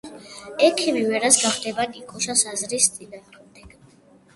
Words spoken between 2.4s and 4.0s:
აზრის წინააღმდეგ.